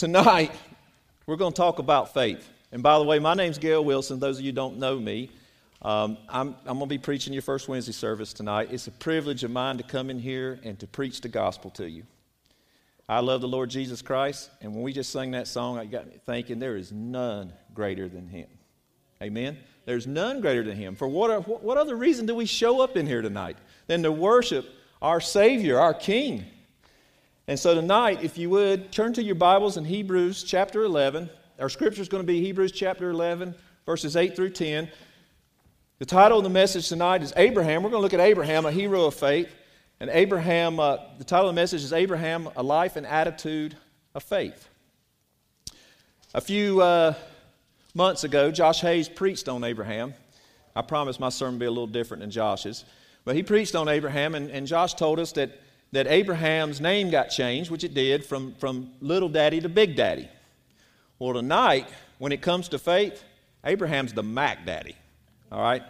[0.00, 0.50] tonight
[1.26, 2.48] we're going to talk about faith.
[2.72, 4.18] And by the way, my name's Gail Wilson.
[4.18, 5.30] Those of you don't know me,
[5.82, 8.68] um, I'm, I'm going to be preaching your first Wednesday service tonight.
[8.70, 11.88] It's a privilege of mine to come in here and to preach the gospel to
[11.88, 12.04] you.
[13.10, 16.06] I love the Lord Jesus Christ, and when we just sang that song, I got
[16.06, 18.46] me thinking there is none greater than Him.
[19.22, 19.58] Amen?
[19.84, 20.94] There's none greater than Him.
[20.94, 24.66] For what, what other reason do we show up in here tonight than to worship
[25.02, 26.44] our Savior, our King?
[27.50, 31.28] And so tonight, if you would, turn to your Bibles in Hebrews chapter 11.
[31.58, 34.88] Our scripture is going to be Hebrews chapter 11, verses 8 through 10.
[35.98, 37.82] The title of the message tonight is Abraham.
[37.82, 39.52] We're going to look at Abraham, a hero of faith.
[39.98, 43.76] And Abraham, uh, the title of the message is Abraham, a life and attitude
[44.14, 44.68] of faith.
[46.32, 47.14] A few uh,
[47.94, 50.14] months ago, Josh Hayes preached on Abraham.
[50.76, 52.84] I promise my sermon will be a little different than Josh's.
[53.24, 55.58] But he preached on Abraham, and, and Josh told us that,
[55.92, 60.28] that Abraham's name got changed, which it did, from, from little daddy to big daddy.
[61.18, 63.24] Well, tonight, when it comes to faith,
[63.64, 64.96] Abraham's the Mac daddy.
[65.50, 65.82] All right?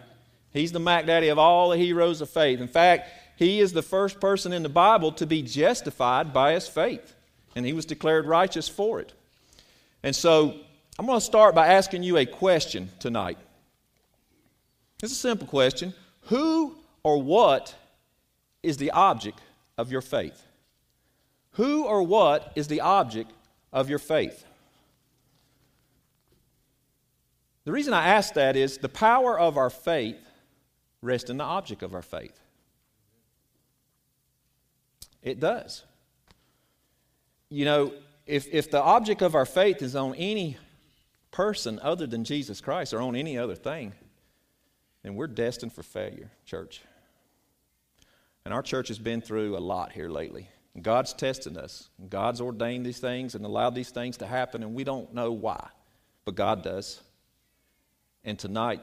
[0.53, 2.59] He's the Mac Daddy of all the heroes of faith.
[2.59, 6.67] In fact, he is the first person in the Bible to be justified by his
[6.67, 7.15] faith,
[7.55, 9.13] and he was declared righteous for it.
[10.03, 10.55] And so,
[10.99, 13.37] I'm going to start by asking you a question tonight.
[15.01, 17.73] It's a simple question Who or what
[18.61, 19.39] is the object
[19.81, 20.45] of your faith?
[21.53, 23.31] Who or what is the object
[23.73, 24.45] of your faith?
[27.65, 30.17] The reason I ask that is the power of our faith
[31.01, 32.39] rests in the object of our faith.
[35.21, 35.83] It does.
[37.49, 37.93] You know,
[38.25, 40.57] if, if the object of our faith is on any
[41.31, 43.93] person other than Jesus Christ or on any other thing,
[45.03, 46.81] then we're destined for failure, church.
[48.45, 50.49] And our church has been through a lot here lately.
[50.81, 51.89] God's testing us.
[52.09, 55.67] God's ordained these things and allowed these things to happen, and we don't know why,
[56.25, 57.01] but God does.
[58.23, 58.81] And tonight,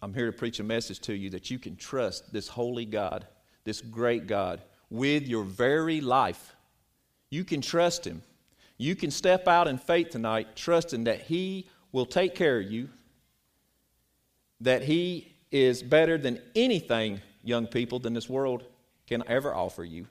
[0.00, 3.26] I'm here to preach a message to you that you can trust this holy God,
[3.64, 6.54] this great God, with your very life.
[7.30, 8.22] You can trust Him.
[8.78, 12.88] You can step out in faith tonight, trusting that He will take care of you,
[14.60, 18.64] that He is better than anything, young people, than this world
[19.08, 20.06] can ever offer you.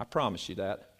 [0.00, 0.90] I promise you that.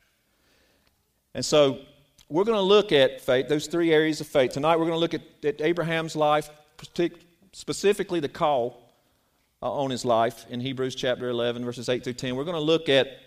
[1.34, 1.80] And so,
[2.28, 4.52] we're going to look at faith, those three areas of faith.
[4.52, 6.48] Tonight, we're going to look at, at Abraham's life,
[7.52, 8.80] specifically the call
[9.62, 12.34] uh, on his life in Hebrews chapter 11, verses 8 through 10.
[12.36, 13.18] We're going to look at,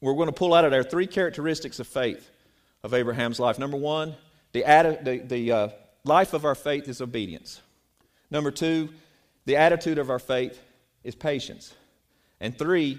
[0.00, 2.30] we're going to pull out of there three characteristics of faith
[2.82, 3.58] of Abraham's life.
[3.58, 4.14] Number one,
[4.52, 4.62] the,
[5.02, 5.68] the, the uh,
[6.04, 7.60] life of our faith is obedience.
[8.30, 8.88] Number two,
[9.44, 10.62] the attitude of our faith
[11.04, 11.74] is patience.
[12.40, 12.98] And three,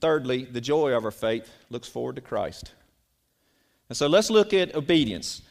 [0.00, 2.72] thirdly, the joy of our faith looks forward to Christ.
[3.88, 5.42] And so let's look at obedience.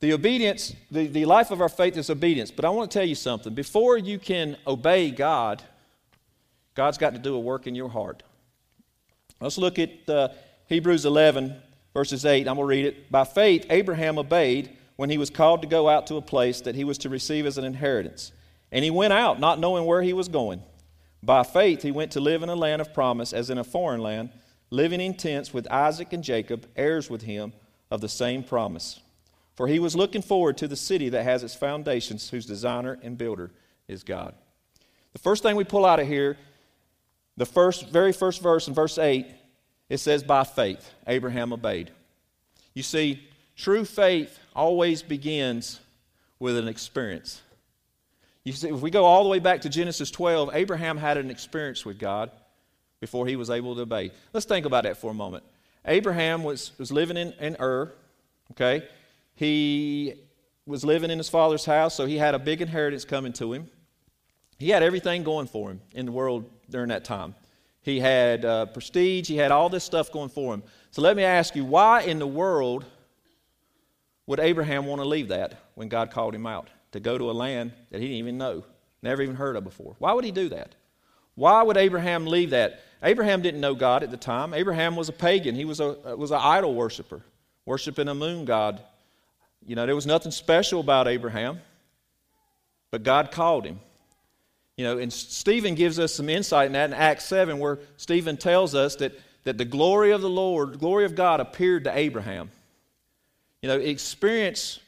[0.00, 2.50] The obedience, the, the life of our faith is obedience.
[2.50, 3.54] But I want to tell you something.
[3.54, 5.62] Before you can obey God,
[6.74, 8.22] God's got to do a work in your heart.
[9.40, 10.28] Let's look at uh,
[10.66, 11.54] Hebrews 11,
[11.92, 12.48] verses 8.
[12.48, 13.10] I'm going to read it.
[13.10, 16.74] By faith, Abraham obeyed when he was called to go out to a place that
[16.74, 18.32] he was to receive as an inheritance.
[18.72, 20.62] And he went out, not knowing where he was going.
[21.22, 24.00] By faith, he went to live in a land of promise, as in a foreign
[24.00, 24.30] land
[24.70, 27.52] living in tents with Isaac and Jacob, heirs with him
[27.90, 29.00] of the same promise.
[29.56, 33.18] For he was looking forward to the city that has its foundations, whose designer and
[33.18, 33.50] builder
[33.88, 34.34] is God.
[35.12, 36.38] The first thing we pull out of here,
[37.36, 39.26] the first, very first verse in verse 8,
[39.88, 41.90] it says, By faith, Abraham obeyed.
[42.74, 45.80] You see, true faith always begins
[46.38, 47.42] with an experience.
[48.50, 51.30] You see, if we go all the way back to Genesis 12, Abraham had an
[51.30, 52.32] experience with God
[52.98, 54.10] before he was able to obey.
[54.32, 55.44] Let's think about that for a moment.
[55.86, 57.92] Abraham was, was living in, in Ur,
[58.50, 58.88] okay?
[59.36, 60.14] He
[60.66, 63.70] was living in his father's house, so he had a big inheritance coming to him.
[64.58, 67.36] He had everything going for him in the world during that time.
[67.82, 70.64] He had uh, prestige, he had all this stuff going for him.
[70.90, 72.84] So let me ask you, why in the world
[74.26, 77.32] would Abraham want to leave that when God called him out to go to a
[77.32, 78.64] land that he didn't even know,
[79.02, 79.96] never even heard of before?
[79.98, 80.74] Why would he do that?
[81.34, 82.82] Why would Abraham leave that?
[83.02, 84.52] Abraham didn't know God at the time.
[84.52, 85.54] Abraham was a pagan.
[85.54, 87.22] He was a was an idol worshiper,
[87.64, 88.82] worshiping a moon god.
[89.66, 91.60] You know, there was nothing special about Abraham,
[92.90, 93.80] but God called him.
[94.76, 98.38] You know, and Stephen gives us some insight in that in Acts 7, where Stephen
[98.38, 99.12] tells us that,
[99.44, 102.50] that the glory of the Lord, the glory of God appeared to Abraham.
[103.60, 104.80] You know, experience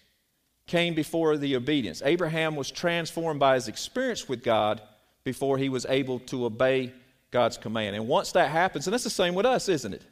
[0.67, 2.03] came before the obedience.
[2.05, 4.81] Abraham was transformed by his experience with God
[5.25, 6.93] before he was able to obey
[7.31, 7.97] God's command.
[7.97, 10.03] And once that happens, and that's the same with us, isn't it?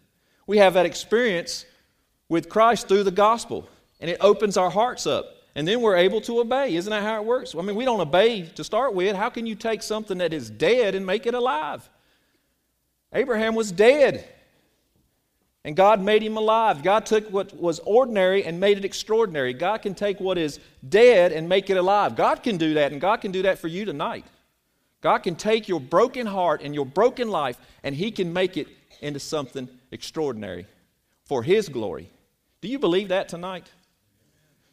[0.47, 1.65] We have that experience,
[2.31, 3.69] with Christ through the gospel,
[4.01, 5.37] and it opens our hearts up.
[5.57, 6.77] And then we're able to obey.
[6.77, 7.55] Isn't that how it works?
[7.57, 9.17] I mean, we don't obey to start with.
[9.17, 11.91] How can you take something that is dead and make it alive?
[13.13, 14.27] Abraham was dead.
[15.65, 16.83] And God made him alive.
[16.83, 19.53] God took what was ordinary and made it extraordinary.
[19.53, 20.59] God can take what is
[20.89, 22.17] dead and make it alive.
[22.17, 24.25] God can do that, and God can do that for you tonight.
[25.03, 28.69] God can take your broken heart and your broken life, and He can make it
[29.03, 30.67] into something extraordinary
[31.25, 32.11] for His glory.
[32.63, 33.67] Do you believe that tonight?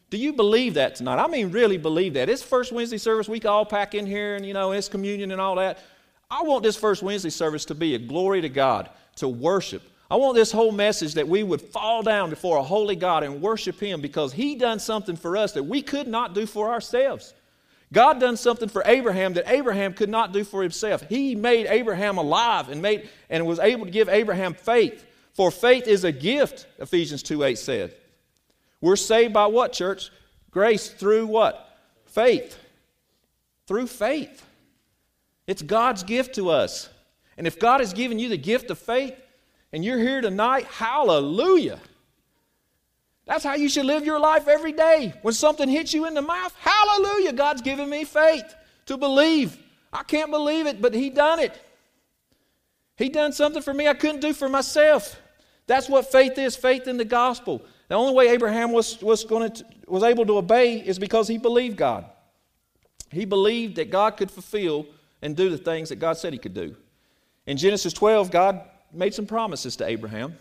[0.10, 1.22] Do you believe that tonight?
[1.22, 2.30] I mean, really believe that.
[2.30, 3.28] It's first Wednesday service.
[3.28, 5.80] We can all pack in here and, you know, it's communion and all that.
[6.32, 9.82] I want this first Wednesday service to be a glory to God, to worship.
[10.10, 13.42] I want this whole message that we would fall down before a holy God and
[13.42, 17.34] worship Him because He done something for us that we could not do for ourselves.
[17.94, 21.04] God done something for Abraham that Abraham could not do for himself.
[21.08, 25.06] He made Abraham alive and made and was able to give Abraham faith.
[25.34, 27.96] For faith is a gift, Ephesians 2 8 said.
[28.82, 30.12] We're saved by what, church?
[30.52, 31.78] Grace through what?
[32.06, 32.58] Faith.
[33.68, 34.46] Through faith.
[35.46, 36.90] It's God's gift to us.
[37.38, 39.16] And if God has given you the gift of faith
[39.74, 41.80] and you're here tonight, hallelujah.
[43.26, 45.14] That's how you should live your life every day.
[45.22, 48.56] When something hits you in the mouth, hallelujah, God's given me faith
[48.86, 49.58] to believe.
[49.92, 51.62] I can't believe it, but He done it.
[52.96, 55.20] He done something for me I couldn't do for myself.
[55.68, 57.62] That's what faith is faith in the gospel.
[57.90, 61.38] The only way Abraham was, was, going to, was able to obey is because he
[61.38, 62.06] believed God.
[63.12, 64.88] He believed that God could fulfill
[65.22, 66.76] and do the things that God said he could do.
[67.46, 68.62] In Genesis 12, God
[68.92, 70.38] made some promises to Abraham.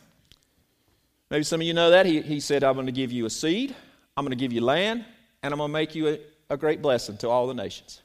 [1.30, 2.06] Maybe some of you know that.
[2.06, 3.74] He, he said, I'm going to give you a seed,
[4.16, 5.04] I'm going to give you land,
[5.42, 6.18] and I'm going to make you a,
[6.50, 8.00] a great blessing to all the nations.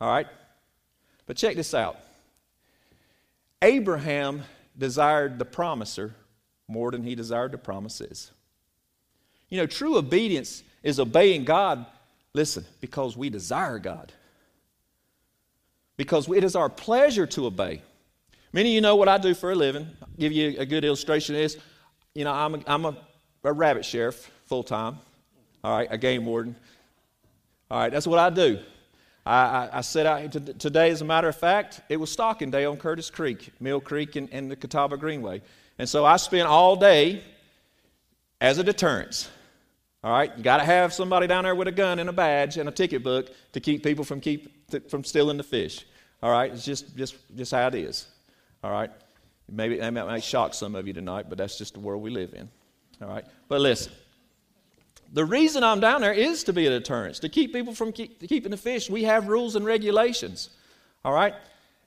[0.00, 0.26] All right?
[1.26, 1.98] But check this out
[3.62, 4.42] Abraham
[4.76, 6.14] desired the promiser
[6.68, 8.30] more than he desired the promises.
[9.48, 11.86] You know, true obedience is obeying God,
[12.32, 14.12] listen, because we desire God.
[15.96, 17.82] Because it is our pleasure to obey.
[18.54, 19.84] Many of you know what I do for a living.
[20.00, 21.56] I'll give you a good illustration this.
[22.14, 22.96] You know, I'm a, I'm a,
[23.42, 24.98] a rabbit sheriff full time,
[25.64, 26.54] all right, a game warden.
[27.68, 28.60] All right, that's what I do.
[29.26, 32.52] I, I, I set out to, today, as a matter of fact, it was stocking
[32.52, 35.42] day on Curtis Creek, Mill Creek, and, and the Catawba Greenway.
[35.80, 37.24] And so I spent all day
[38.40, 39.28] as a deterrence.
[40.04, 42.56] All right, you got to have somebody down there with a gun and a badge
[42.56, 45.84] and a ticket book to keep people from keep from stealing the fish.
[46.22, 48.06] All right, it's just just just how it is.
[48.64, 48.90] All right,
[49.46, 52.32] maybe that might shock some of you tonight, but that's just the world we live
[52.32, 52.48] in.
[53.02, 53.92] All right, but listen,
[55.12, 58.26] the reason I'm down there is to be a deterrence to keep people from keep,
[58.26, 58.88] keeping the fish.
[58.88, 60.48] We have rules and regulations.
[61.04, 61.34] All right,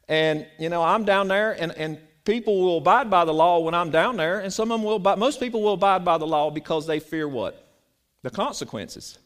[0.07, 3.73] and you know I'm down there, and and people will abide by the law when
[3.73, 4.97] I'm down there, and some of them will.
[4.97, 7.67] abide, Most people will abide by the law because they fear what
[8.21, 9.17] the consequences.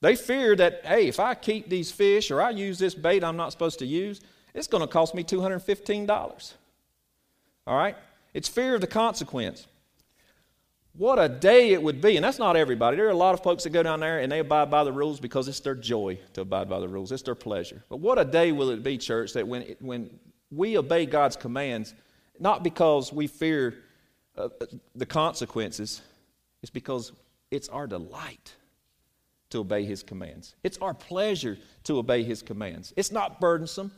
[0.00, 3.36] They fear that, hey, if I keep these fish or I use this bait I'm
[3.36, 4.20] not supposed to use,
[4.56, 6.54] it's going to cost me $215.
[7.66, 7.96] All right?
[8.34, 9.66] It's fear of the consequence.
[10.94, 12.16] What a day it would be.
[12.16, 12.96] And that's not everybody.
[12.96, 14.92] There are a lot of folks that go down there and they abide by the
[14.92, 17.82] rules because it's their joy to abide by the rules, it's their pleasure.
[17.88, 20.18] But what a day will it be, church, that when, it, when
[20.50, 21.94] we obey God's commands,
[22.40, 23.74] not because we fear
[24.38, 24.48] uh,
[24.94, 26.00] the consequences,
[26.62, 27.12] it's because
[27.50, 28.54] it's our delight
[29.50, 30.54] to obey His commands.
[30.62, 32.92] It's our pleasure to obey His commands.
[32.96, 33.92] It's not burdensome,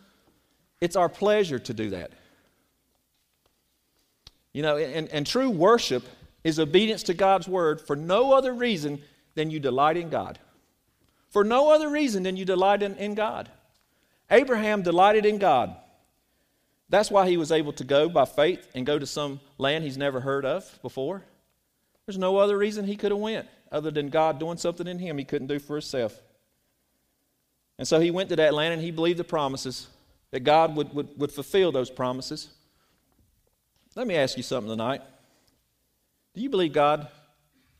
[0.80, 2.12] it's our pleasure to do that.
[4.52, 6.04] You know, and, and true worship
[6.44, 9.02] is obedience to God's word for no other reason
[9.34, 10.38] than you delight in God.
[11.30, 13.50] For no other reason than you delight in, in God.
[14.30, 15.76] Abraham delighted in God.
[16.88, 19.98] That's why he was able to go by faith and go to some land he's
[19.98, 21.22] never heard of before.
[22.06, 25.18] There's no other reason he could have went other than God doing something in him
[25.18, 26.18] he couldn't do for himself.
[27.78, 29.88] And so he went to that land and he believed the promises,
[30.30, 32.48] that God would, would, would fulfill those promises.
[33.94, 35.02] Let me ask you something tonight.
[36.34, 37.08] Do you believe God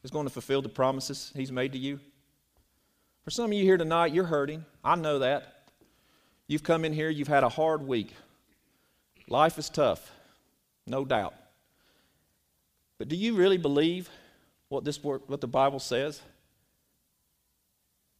[0.02, 2.00] is going to fulfill the promises he's made to you?
[3.22, 4.64] For some of you here tonight, you're hurting.
[4.82, 5.64] I know that.
[6.46, 8.14] You've come in here, you've had a hard week.
[9.28, 10.10] Life is tough,
[10.86, 11.34] no doubt.
[12.96, 14.08] But do you really believe
[14.70, 16.22] what, this, what the Bible says?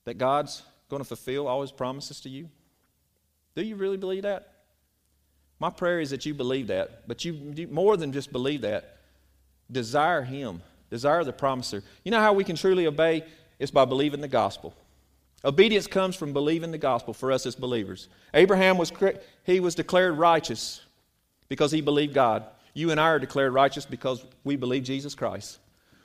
[0.04, 2.50] That God's going to fulfill all his promises to you?
[3.59, 4.53] Do you really believe that?
[5.59, 8.99] My prayer is that you believe that, but you, more than just believe that,
[9.69, 11.83] desire him, desire the promiser.
[12.05, 13.25] You know how we can truly obey?
[13.59, 14.77] It's by believing the gospel.
[15.45, 18.09] Obedience comes from believing the gospel for us as believers.
[18.33, 18.93] Abraham was
[19.43, 20.81] he was declared righteous
[21.49, 22.45] because he believed God.
[22.75, 25.59] You and I are declared righteous because we believe Jesus Christ.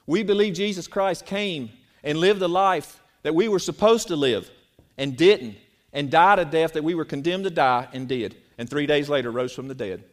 [0.08, 1.70] We believe Jesus Christ came
[2.04, 4.50] and lived the life that we were supposed to live
[4.98, 5.58] and didn't,
[5.94, 9.08] and died a death that we were condemned to die and did, and three days
[9.08, 10.04] later rose from the dead.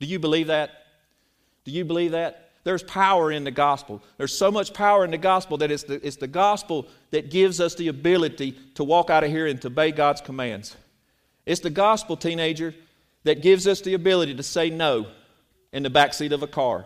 [0.00, 0.70] Do you believe that?
[1.64, 2.50] Do you believe that?
[2.64, 4.02] There's power in the gospel.
[4.18, 7.60] There's so much power in the gospel that it's the, it's the gospel that gives
[7.60, 10.76] us the ability to walk out of here and to obey God's commands.
[11.44, 12.74] It's the gospel, teenager,
[13.24, 15.06] that gives us the ability to say no
[15.72, 16.84] in the backseat of a car.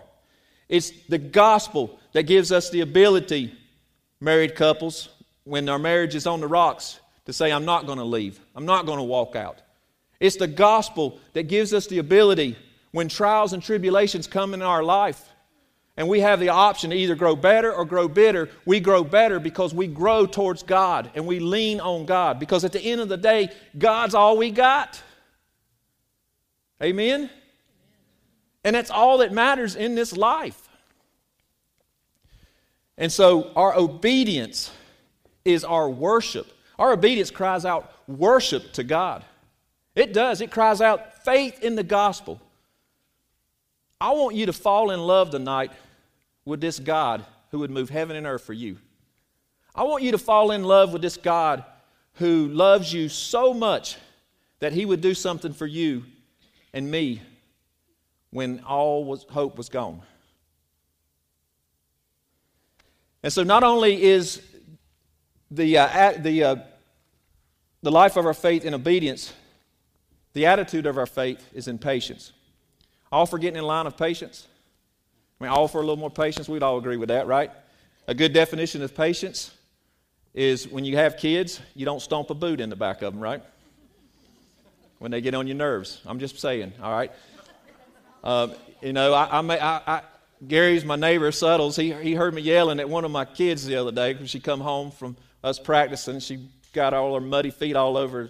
[0.68, 3.54] It's the gospel that gives us the ability,
[4.20, 5.10] married couples,
[5.44, 8.40] when our marriage is on the rocks, to say, I'm not going to leave.
[8.54, 9.60] I'm not going to walk out.
[10.18, 12.56] It's the gospel that gives us the ability
[12.92, 15.28] when trials and tribulations come in our life
[15.96, 19.40] and we have the option to either grow better or grow bitter, we grow better
[19.40, 22.38] because we grow towards God and we lean on God.
[22.38, 25.02] Because at the end of the day, God's all we got.
[26.82, 27.30] Amen?
[28.62, 30.68] And that's all that matters in this life.
[32.98, 34.70] And so our obedience
[35.44, 36.52] is our worship.
[36.78, 39.24] Our obedience cries out worship to God.
[39.94, 42.40] It does, it cries out faith in the gospel.
[44.00, 45.72] I want you to fall in love tonight
[46.44, 48.78] with this God who would move heaven and earth for you.
[49.74, 51.64] I want you to fall in love with this God
[52.14, 53.96] who loves you so much
[54.58, 56.04] that he would do something for you
[56.72, 57.22] and me
[58.30, 60.02] when all was, hope was gone.
[63.22, 64.42] And so, not only is
[65.50, 66.56] the, uh, the, uh,
[67.82, 69.32] the life of our faith in obedience,
[70.32, 72.32] the attitude of our faith is in patience.
[73.12, 74.46] All for getting in line of patience.
[75.40, 76.48] I mean, all for a little more patience.
[76.48, 77.50] We'd all agree with that, right?
[78.08, 79.54] A good definition of patience
[80.34, 83.22] is when you have kids, you don't stomp a boot in the back of them,
[83.22, 83.42] right?
[84.98, 86.00] When they get on your nerves.
[86.06, 87.12] I'm just saying, all right?
[88.22, 88.48] Uh,
[88.82, 90.02] you know, I, I, I, I,
[90.46, 91.76] Gary's my neighbor, Suttles.
[91.76, 94.40] He, he heard me yelling at one of my kids the other day when she
[94.40, 96.18] come home from us practicing.
[96.18, 98.28] She got all her muddy feet all over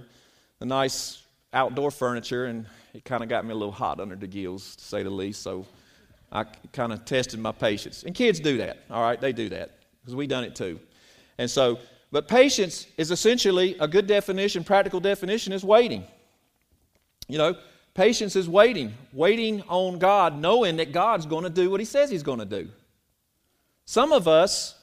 [0.58, 1.22] the nice
[1.54, 4.84] outdoor furniture, and it kind of got me a little hot under the gills, to
[4.84, 5.42] say the least.
[5.42, 5.64] So
[6.30, 8.02] I kind of tested my patience.
[8.02, 9.18] And kids do that, all right?
[9.18, 10.78] They do that because we done it too.
[11.38, 11.78] And so,
[12.12, 16.04] but patience is essentially a good definition, practical definition is waiting.
[17.28, 17.56] You know,
[17.94, 22.10] patience is waiting, waiting on God, knowing that God's going to do what He says
[22.10, 22.68] He's going to do.
[23.86, 24.75] Some of us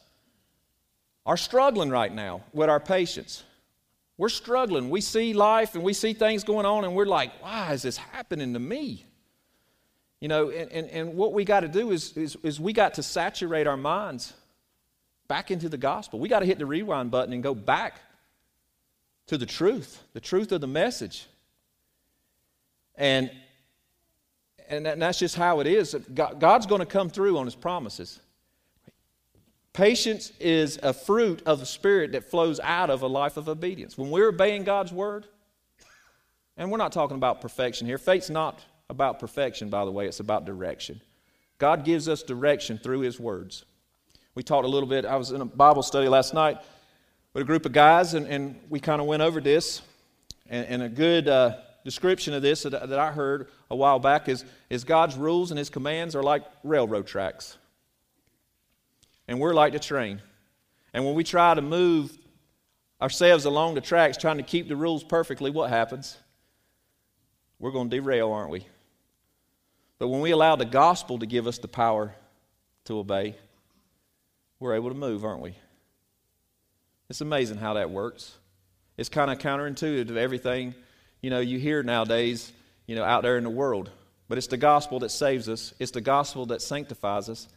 [1.25, 3.43] are struggling right now with our patience.
[4.17, 4.89] We're struggling.
[4.89, 7.97] We see life and we see things going on, and we're like, why is this
[7.97, 9.05] happening to me?
[10.19, 12.93] You know, and, and, and what we got to do is, is, is we got
[12.95, 14.33] to saturate our minds
[15.27, 16.19] back into the gospel.
[16.19, 17.99] We got to hit the rewind button and go back
[19.27, 21.27] to the truth, the truth of the message.
[22.95, 23.31] And,
[24.69, 25.95] and that's just how it is.
[26.13, 28.19] God's going to come through on his promises.
[29.73, 33.97] Patience is a fruit of the Spirit that flows out of a life of obedience.
[33.97, 35.25] When we're obeying God's word,
[36.55, 40.19] and we're not talking about perfection here, faith's not about perfection, by the way, it's
[40.19, 41.01] about direction.
[41.57, 43.65] God gives us direction through His words.
[44.35, 46.57] We talked a little bit, I was in a Bible study last night
[47.33, 49.81] with a group of guys, and, and we kind of went over this.
[50.47, 54.29] And, and a good uh, description of this that, that I heard a while back
[54.29, 57.57] is, is God's rules and His commands are like railroad tracks.
[59.27, 60.21] And we're like the train.
[60.93, 62.17] And when we try to move
[63.01, 66.17] ourselves along the tracks trying to keep the rules perfectly, what happens?
[67.59, 68.67] We're going to derail, aren't we?
[69.99, 72.13] But when we allow the gospel to give us the power
[72.85, 73.35] to obey,
[74.59, 75.55] we're able to move, aren't we?
[77.09, 78.35] It's amazing how that works.
[78.97, 80.75] It's kind of counterintuitive to everything
[81.23, 82.51] you know you hear nowadays,
[82.85, 83.89] you know, out there in the world.
[84.27, 85.73] But it's the gospel that saves us.
[85.79, 87.47] It's the gospel that sanctifies us.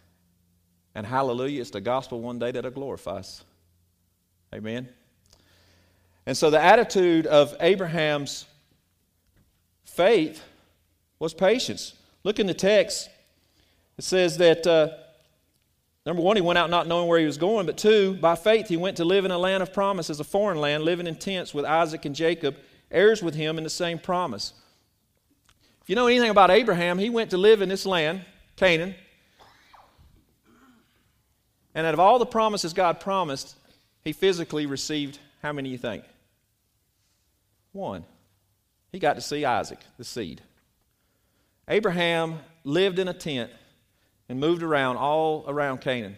[0.96, 3.44] And hallelujah, it's the gospel one day that'll glorify us.
[4.54, 4.88] Amen.
[6.24, 8.46] And so the attitude of Abraham's
[9.84, 10.42] faith
[11.18, 11.92] was patience.
[12.24, 13.10] Look in the text.
[13.98, 14.88] It says that, uh,
[16.06, 18.68] number one, he went out not knowing where he was going, but two, by faith,
[18.68, 21.16] he went to live in a land of promise as a foreign land, living in
[21.16, 22.56] tents with Isaac and Jacob,
[22.90, 24.54] heirs with him in the same promise.
[25.82, 28.24] If you know anything about Abraham, he went to live in this land,
[28.56, 28.94] Canaan.
[31.76, 33.54] And out of all the promises God promised,
[34.02, 36.04] he physically received how many you think?
[37.72, 38.04] One.
[38.90, 40.40] He got to see Isaac, the seed.
[41.68, 43.50] Abraham lived in a tent
[44.30, 46.16] and moved around all around Canaan.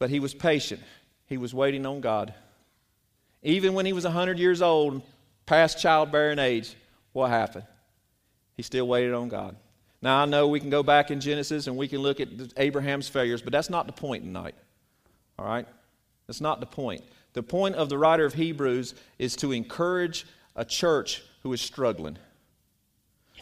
[0.00, 0.82] But he was patient.
[1.28, 2.34] He was waiting on God.
[3.44, 5.00] Even when he was 100 years old,
[5.46, 6.74] past childbearing age,
[7.12, 7.66] what happened?
[8.56, 9.54] He still waited on God.
[10.04, 13.08] Now, I know we can go back in Genesis and we can look at Abraham's
[13.08, 14.54] failures, but that's not the point tonight.
[15.38, 15.66] All right?
[16.26, 17.00] That's not the point.
[17.32, 22.18] The point of the writer of Hebrews is to encourage a church who is struggling.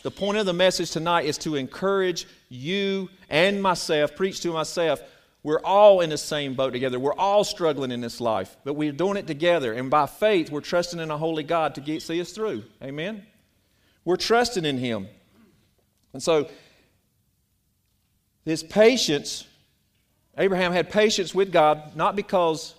[0.05, 5.03] The point of the message tonight is to encourage you and myself, preach to myself.
[5.43, 7.01] We're all in the same boat together.
[7.01, 9.73] We're all struggling in this life, but we're doing it together.
[9.73, 12.63] And by faith, we're trusting in a holy God to get, see us through.
[12.81, 13.27] Amen?
[14.05, 15.09] We're trusting in Him.
[16.13, 16.49] And so,
[18.45, 19.47] his patience,
[20.37, 22.75] Abraham had patience with God, not because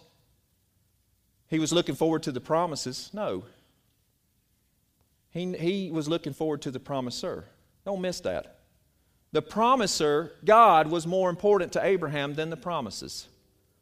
[1.47, 3.09] he was looking forward to the promises.
[3.13, 3.43] No.
[5.31, 7.45] He, he was looking forward to the promiser.
[7.85, 8.59] Don't miss that.
[9.31, 13.27] The promiser, God, was more important to Abraham than the promises.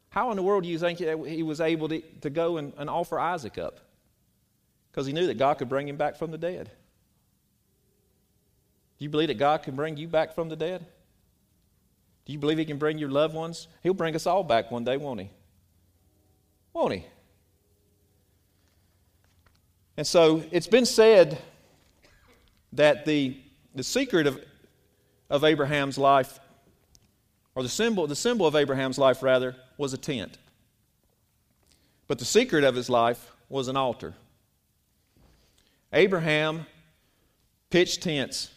[0.08, 2.88] How in the world do you think he was able to, to go and, and
[2.88, 3.80] offer Isaac up?
[4.90, 6.70] Because he knew that God could bring him back from the dead.
[9.02, 10.86] Do you believe that God can bring you back from the dead?
[12.24, 13.66] Do you believe He can bring your loved ones?
[13.82, 15.30] He'll bring us all back one day, won't He?
[16.72, 17.06] Won't He?
[19.96, 21.36] And so it's been said
[22.74, 23.36] that the,
[23.74, 24.40] the secret of,
[25.28, 26.38] of Abraham's life,
[27.56, 30.38] or the symbol, the symbol of Abraham's life, rather, was a tent.
[32.06, 34.14] But the secret of his life was an altar.
[35.92, 36.66] Abraham
[37.68, 38.51] pitched tents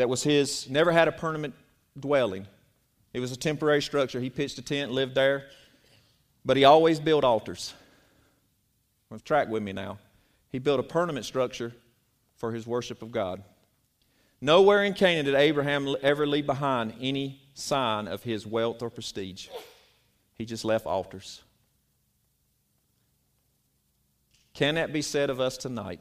[0.00, 1.54] that was his, never had a permanent
[1.98, 2.46] dwelling.
[3.12, 4.18] It was a temporary structure.
[4.18, 5.44] He pitched a tent, lived there,
[6.42, 7.74] but he always built altars.
[9.24, 9.98] Track with me now.
[10.48, 11.74] He built a permanent structure
[12.36, 13.42] for his worship of God.
[14.40, 19.48] Nowhere in Canaan did Abraham ever leave behind any sign of his wealth or prestige.
[20.38, 21.42] He just left altars.
[24.54, 26.00] Can that be said of us tonight?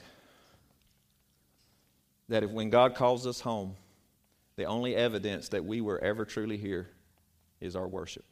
[2.30, 3.76] That if when God calls us home,
[4.60, 6.90] the only evidence that we were ever truly here
[7.62, 8.26] is our worship.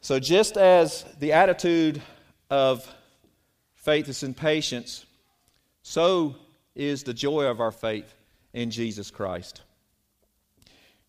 [0.00, 2.00] So, just as the attitude
[2.48, 2.90] of
[3.74, 5.04] faith is in patience,
[5.82, 6.34] so
[6.74, 8.14] is the joy of our faith
[8.54, 9.60] in Jesus Christ.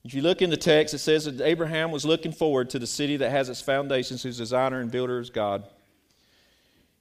[0.04, 2.86] If you look in the text, it says that Abraham was looking forward to the
[2.86, 5.64] city that has its foundations, whose designer and builder is God.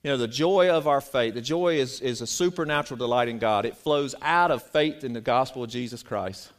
[0.02, 3.38] You know, the joy of our faith, the joy is, is a supernatural delight in
[3.38, 3.64] God.
[3.64, 6.50] It flows out of faith in the gospel of Jesus Christ.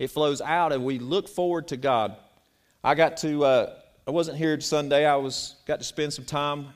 [0.00, 2.16] It flows out, and we look forward to God.
[2.82, 3.74] I got to uh,
[4.06, 5.06] I wasn't here Sunday.
[5.06, 6.68] I was got to spend some time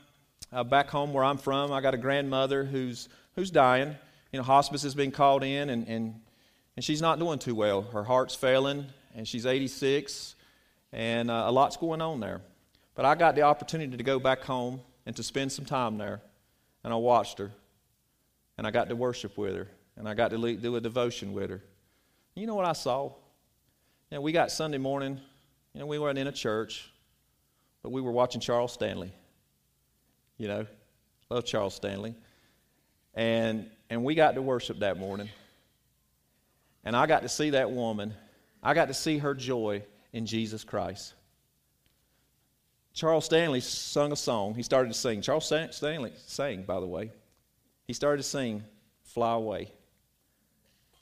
[0.53, 1.73] uh, back home where I'm from.
[1.73, 3.97] I got a grandmother who's who's dying.
[4.33, 6.21] You know, hospice has been called in, and and
[6.77, 7.83] and she's not doing too well.
[7.83, 10.37] Her heart's failing, and she's 86,
[10.93, 12.41] and uh, a lot's going on there.
[12.95, 16.21] But I got the opportunity to go back home and to spend some time there,
[16.85, 17.51] and I watched her,
[18.59, 21.51] and I got to worship with her, and I got to do a devotion with
[21.51, 21.63] her.
[22.35, 23.13] You know what I saw?
[24.11, 25.21] You know, we got Sunday morning.
[25.75, 26.93] You know, we weren't in a church
[27.83, 29.13] but we were watching Charles Stanley.
[30.39, 30.67] You know,
[31.31, 32.15] love Charles Stanley.
[33.15, 35.29] And, and we got to worship that morning.
[36.85, 38.15] And I got to see that woman.
[38.63, 41.15] I got to see her joy in Jesus Christ.
[42.95, 44.55] Charles Stanley sung a song.
[44.55, 45.23] He started to sing.
[45.23, 47.11] Charles Stanley sang, by the way.
[47.87, 48.63] He started to sing,
[49.05, 49.71] Fly Away.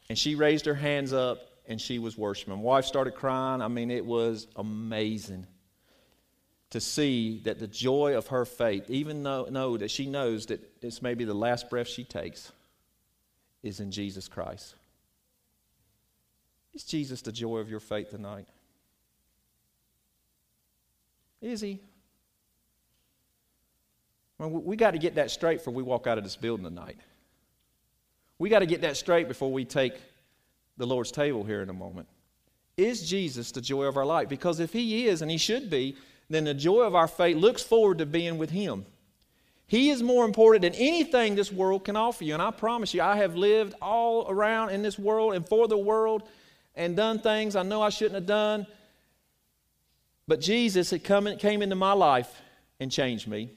[0.08, 2.54] And she raised her hands up and she was worshiping.
[2.54, 3.62] My wife started crying.
[3.62, 5.46] I mean, it was amazing
[6.70, 10.80] to see that the joy of her faith, even though know that she knows that
[10.80, 12.52] this may be the last breath she takes,
[13.62, 14.74] is in Jesus Christ.
[16.72, 18.46] Is Jesus the joy of your faith tonight?
[21.40, 21.80] Is he?
[24.38, 26.98] Well, we got to get that straight before we walk out of this building tonight.
[28.38, 29.94] We got to get that straight before we take
[30.76, 32.08] the Lord's table here in a moment.
[32.76, 34.28] Is Jesus the joy of our life?
[34.28, 35.96] Because if he is, and he should be,
[36.30, 38.86] then the joy of our faith looks forward to being with Him.
[39.66, 42.32] He is more important than anything this world can offer you.
[42.34, 45.76] And I promise you, I have lived all around in this world and for the
[45.76, 46.22] world
[46.74, 48.66] and done things I know I shouldn't have done.
[50.30, 52.40] But Jesus had come, and came into my life
[52.78, 53.50] and changed me.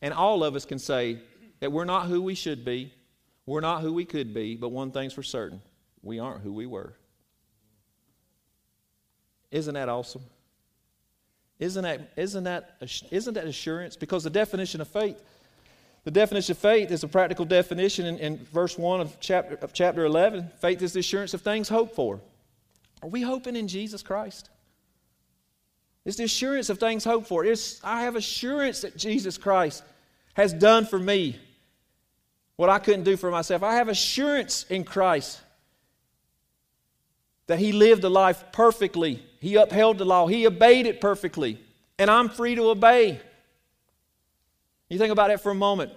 [0.00, 1.18] And all of us can say
[1.58, 2.94] that we're not who we should be,
[3.44, 5.60] we're not who we could be, but one thing's for certain
[6.02, 6.94] we aren't who we were.
[9.50, 10.22] Isn't that awesome?
[11.58, 12.78] Isn't that, isn't, that,
[13.10, 13.96] isn't that assurance?
[13.96, 15.22] Because the definition of faith,
[16.04, 19.74] the definition of faith is a practical definition in, in verse 1 of chapter, of
[19.74, 20.52] chapter 11.
[20.58, 22.18] Faith is the assurance of things hoped for.
[23.02, 24.48] Are we hoping in Jesus Christ?
[26.04, 27.44] It's the assurance of things hoped for.
[27.44, 29.82] It's, I have assurance that Jesus Christ
[30.34, 31.38] has done for me
[32.56, 33.62] what I couldn't do for myself.
[33.62, 35.40] I have assurance in Christ
[37.46, 41.58] that He lived a life perfectly, He upheld the law, He obeyed it perfectly,
[41.98, 43.20] and I'm free to obey.
[44.88, 45.92] You think about it for a moment.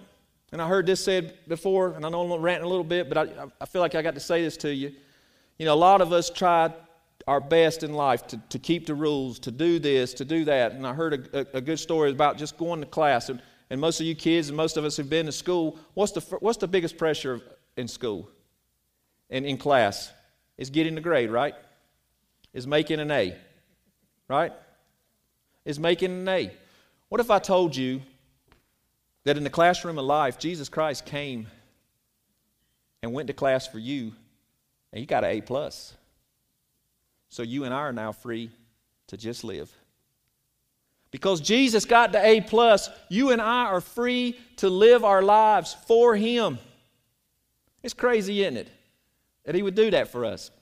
[0.52, 3.18] And I heard this said before, and I know I'm ranting a little bit, but
[3.18, 4.92] I, I feel like I got to say this to you.
[5.58, 6.72] You know, a lot of us try
[7.26, 10.72] our best in life to, to keep the rules, to do this, to do that.
[10.72, 13.28] And I heard a, a, a good story about just going to class.
[13.28, 16.12] And and most of you kids and most of us who've been to school, what's
[16.12, 17.40] the, what's the biggest pressure
[17.76, 18.28] in school
[19.30, 20.12] and in class?
[20.56, 21.54] Is getting the grade, right?
[22.52, 23.36] Is making an A,
[24.28, 24.52] right?
[25.64, 26.52] Is making an A.
[27.08, 28.02] What if I told you
[29.24, 31.48] that in the classroom of life, Jesus Christ came
[33.02, 34.12] and went to class for you,
[34.92, 35.94] and you got an A plus.
[37.34, 38.48] So you and I are now free
[39.08, 39.68] to just live.
[41.10, 45.74] Because Jesus got the A plus, you and I are free to live our lives
[45.88, 46.60] for Him.
[47.82, 48.68] It's crazy, isn't it?
[49.46, 50.52] That He would do that for us.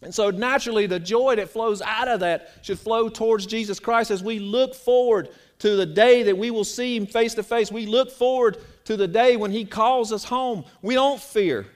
[0.00, 4.12] And so naturally, the joy that flows out of that should flow towards Jesus Christ
[4.12, 7.72] as we look forward to the day that we will see Him face to face.
[7.72, 10.64] We look forward to the day when He calls us home.
[10.80, 11.66] We don't fear,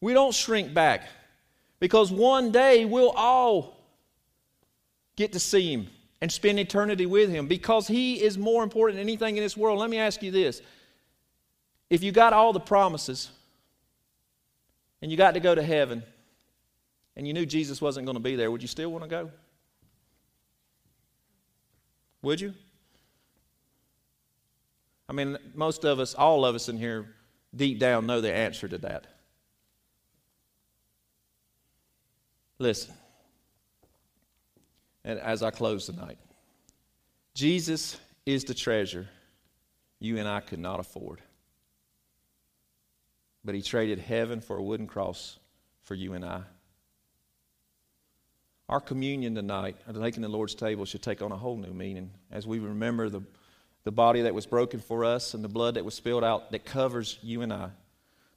[0.00, 1.08] we don't shrink back,
[1.80, 3.76] because one day we'll all
[5.16, 5.88] get to see Him
[6.20, 9.78] and spend eternity with Him because He is more important than anything in this world.
[9.78, 10.62] Let me ask you this
[11.90, 13.30] if you got all the promises
[15.02, 16.02] and you got to go to heaven
[17.16, 19.30] and you knew Jesus wasn't going to be there, would you still want to go?
[22.22, 22.54] Would you?
[25.08, 27.14] I mean, most of us, all of us in here,
[27.54, 29.06] deep down know the answer to that.
[32.64, 32.94] Listen,
[35.04, 36.16] and as I close tonight.
[37.34, 39.06] Jesus is the treasure
[40.00, 41.20] you and I could not afford.
[43.44, 45.38] But he traded heaven for a wooden cross
[45.82, 46.40] for you and I.
[48.70, 52.46] Our communion tonight, taking the Lord's table, should take on a whole new meaning as
[52.46, 53.20] we remember the,
[53.82, 56.64] the body that was broken for us and the blood that was spilled out that
[56.64, 57.68] covers you and I.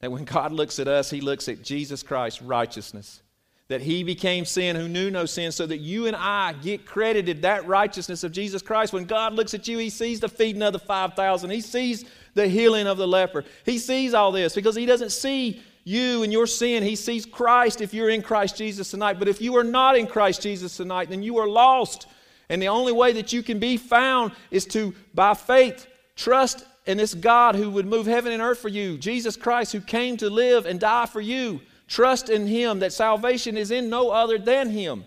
[0.01, 3.21] That when God looks at us, he looks at Jesus Christ's righteousness
[3.69, 7.41] that he became sin who knew no sin, so that you and I get credited
[7.41, 8.93] that righteousness of Jesus Christ.
[8.93, 12.47] When God looks at you, he sees the feeding of the 5,000, he sees the
[12.47, 13.43] healing of the leper.
[13.65, 16.83] He sees all this because he doesn't see you and your sin.
[16.83, 19.19] He sees Christ if you're in Christ Jesus tonight.
[19.19, 22.07] But if you are not in Christ Jesus tonight, then you are lost.
[22.49, 26.97] And the only way that you can be found is to, by faith, trust in
[26.97, 30.29] this God who would move heaven and earth for you, Jesus Christ who came to
[30.29, 31.61] live and die for you.
[31.87, 35.05] Trust in Him that salvation is in no other than Him.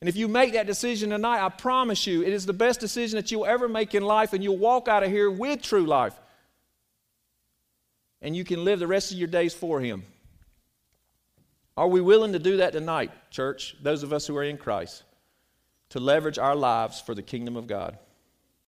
[0.00, 3.16] And if you make that decision tonight, I promise you, it is the best decision
[3.16, 6.14] that you'll ever make in life, and you'll walk out of here with true life.
[8.22, 10.04] And you can live the rest of your days for Him.
[11.76, 15.04] Are we willing to do that tonight, church, those of us who are in Christ,
[15.90, 17.98] to leverage our lives for the kingdom of God?